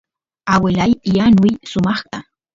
[0.53, 2.17] aguelay yanuy sumaqta